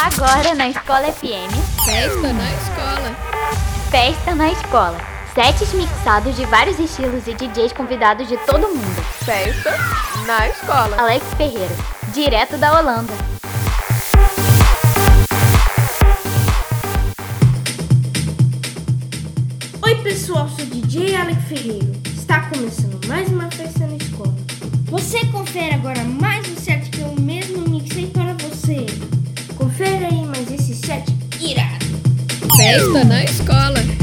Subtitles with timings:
[0.00, 1.50] Agora na Escola FM.
[1.84, 3.16] Festa na escola.
[3.90, 4.96] Festa na Escola.
[5.34, 9.02] Sets mixados de vários estilos e DJs convidados de todo mundo.
[9.24, 9.76] Festa
[10.24, 10.96] na escola.
[11.00, 11.74] Alex Ferreira,
[12.14, 13.12] direto da Holanda.
[19.82, 21.92] Oi pessoal, sou DJ Alex Ferreiro.
[22.06, 24.34] Está começando mais uma festa na escola.
[24.84, 26.87] Você confere agora mais um set
[32.68, 33.97] Festa na escola.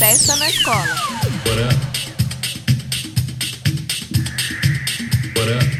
[0.00, 0.96] Festa na escola.
[5.36, 5.79] What up?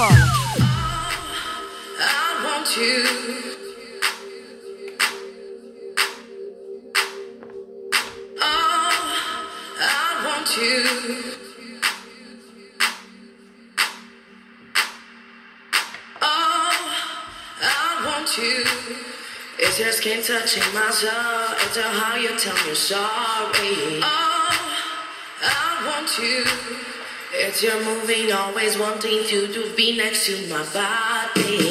[0.00, 0.06] You.
[2.00, 3.04] I want you.
[8.40, 8.92] Oh,
[9.82, 10.84] I want you.
[16.22, 16.72] Oh,
[19.58, 21.10] it's your skin touching my soul.
[21.60, 24.00] It's how you tell me sorry.
[24.02, 24.48] Oh,
[25.42, 26.89] I want you.
[27.32, 31.69] It's your moving, always wanting to, to be next to my body.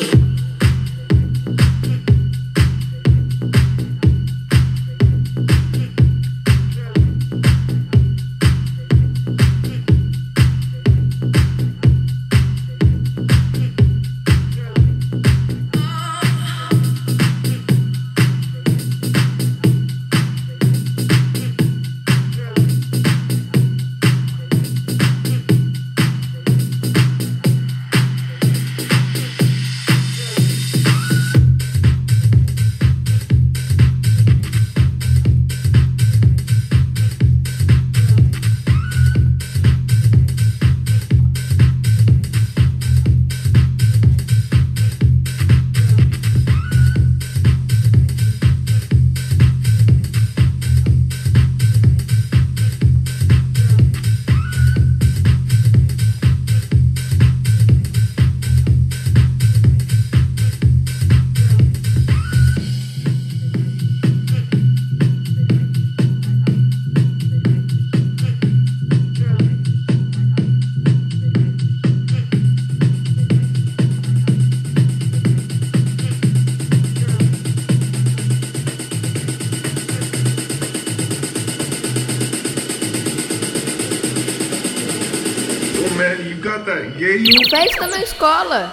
[85.99, 86.95] Man, you got that?
[86.97, 87.35] Yeah, you.
[87.51, 88.71] Festa na escola.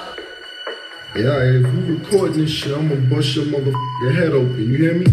[1.17, 4.63] Yeah, if you recording this shit, I'm gonna bust your motherfucking head open.
[4.71, 5.07] You hear me?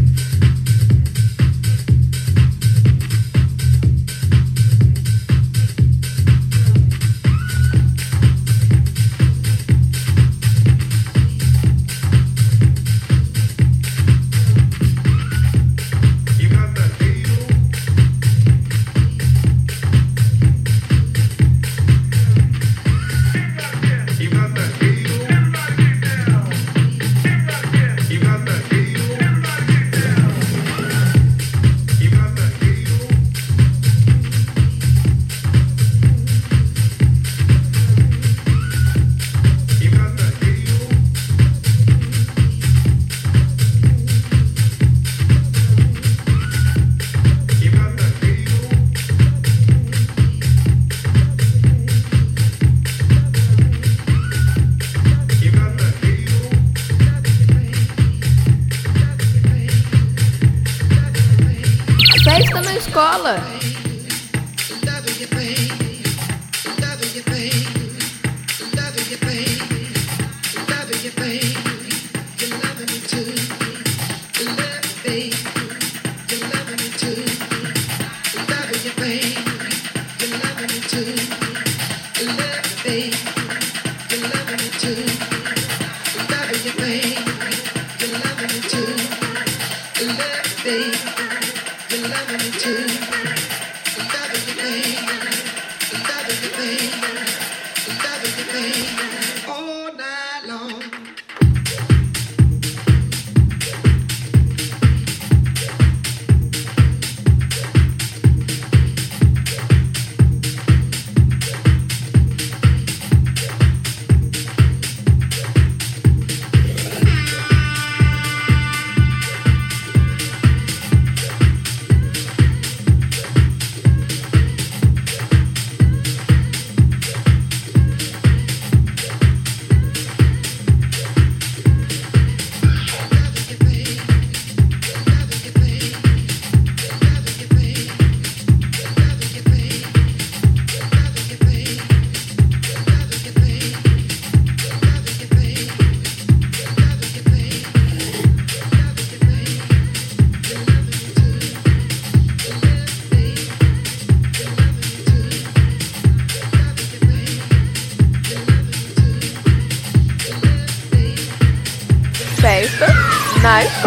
[63.03, 63.35] Escola.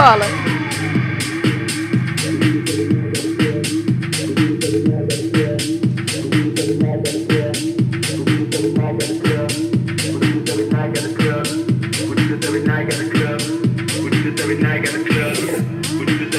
[0.06, 0.46] Escola.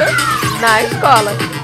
[0.60, 1.59] na escola.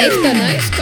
[0.00, 0.79] Festa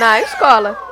[0.00, 0.89] Na escola.